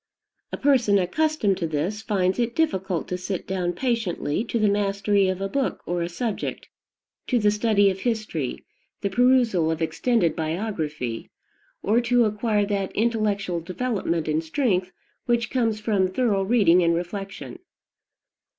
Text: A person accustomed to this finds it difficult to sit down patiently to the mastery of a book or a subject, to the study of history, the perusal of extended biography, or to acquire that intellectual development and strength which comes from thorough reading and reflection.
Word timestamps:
A 0.51 0.57
person 0.57 0.97
accustomed 0.97 1.57
to 1.57 1.67
this 1.67 2.01
finds 2.01 2.39
it 2.39 2.55
difficult 2.55 3.07
to 3.09 3.19
sit 3.19 3.45
down 3.45 3.73
patiently 3.73 4.43
to 4.45 4.57
the 4.57 4.67
mastery 4.67 5.27
of 5.29 5.41
a 5.41 5.47
book 5.47 5.83
or 5.85 6.01
a 6.01 6.09
subject, 6.09 6.67
to 7.27 7.37
the 7.37 7.51
study 7.51 7.91
of 7.91 7.99
history, 7.99 8.65
the 9.01 9.11
perusal 9.11 9.69
of 9.69 9.79
extended 9.79 10.35
biography, 10.35 11.29
or 11.83 12.01
to 12.01 12.25
acquire 12.25 12.65
that 12.65 12.91
intellectual 12.95 13.59
development 13.59 14.27
and 14.27 14.43
strength 14.43 14.91
which 15.27 15.51
comes 15.51 15.79
from 15.79 16.07
thorough 16.07 16.41
reading 16.41 16.81
and 16.81 16.95
reflection. 16.95 17.59